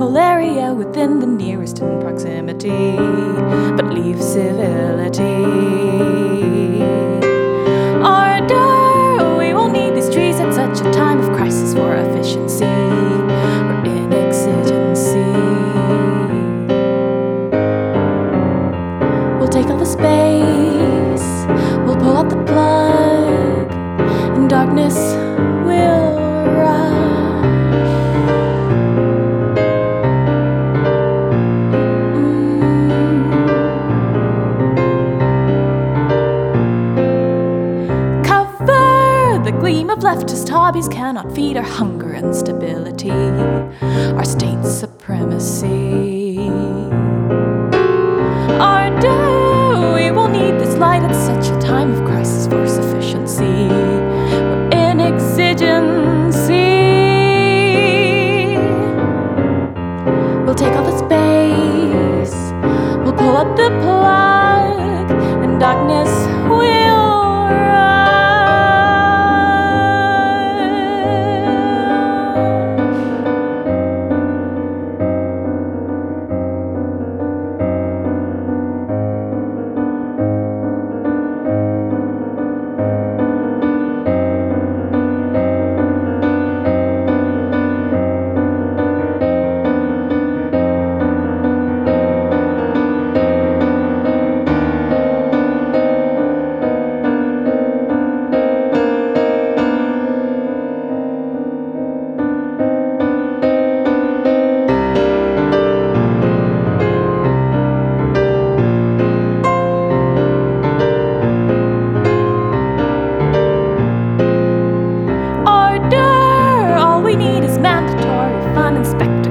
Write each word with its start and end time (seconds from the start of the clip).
America 0.00 0.74
within 0.74 1.20
the 1.20 1.26
nearest 1.26 1.78
in 1.78 2.00
proximity, 2.00 2.96
but 3.76 3.86
leave 3.92 4.20
civility. 4.20 5.22
Order, 8.02 9.38
we 9.38 9.54
won't 9.54 9.72
need 9.72 9.94
these 9.94 10.10
trees 10.10 10.40
at 10.40 10.52
such 10.52 10.84
a 10.84 10.90
time 10.92 11.20
of 11.20 11.36
crisis 11.36 11.74
for 11.74 11.94
efficiency 11.94 12.64
or 12.64 13.84
in 13.84 14.12
exigency. 14.12 15.30
We'll 19.38 19.48
take 19.48 19.68
all 19.68 19.78
the 19.78 19.86
space, 19.86 21.46
we'll 21.86 21.96
pull 21.96 22.16
out 22.16 22.30
the 22.30 22.42
plug, 22.44 23.72
and 24.36 24.50
darkness 24.50 24.96
will 25.64 26.16
rush. 26.56 27.03
The 39.44 39.52
gleam 39.52 39.90
of 39.90 39.98
leftist 39.98 40.48
hobbies 40.48 40.88
cannot 40.88 41.30
feed 41.34 41.58
our 41.58 41.62
hunger 41.62 42.14
and 42.14 42.34
stability, 42.34 43.10
our 43.10 44.24
state 44.24 44.64
supremacy. 44.64 46.38
Order, 48.58 49.92
we 49.94 50.10
will 50.12 50.28
need 50.28 50.58
this 50.58 50.76
light 50.78 51.02
at 51.02 51.14
such 51.14 51.53
a 51.53 51.53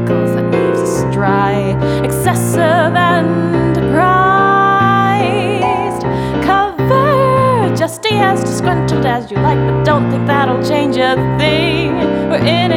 that 0.07 0.51
leaves 0.51 0.79
us 0.79 1.03
dry, 1.13 1.53
excessive 2.03 2.59
and 2.59 3.75
prized. 3.93 4.83
Cover 6.45 7.75
just 7.75 8.05
as 8.05 8.43
disgruntled 8.43 9.05
as 9.05 9.31
you 9.31 9.37
like, 9.37 9.57
but 9.57 9.83
don't 9.83 10.09
think 10.11 10.27
that'll 10.27 10.63
change 10.63 10.97
a 10.97 11.15
thing. 11.37 11.95
We're 12.29 12.45
in 12.45 12.71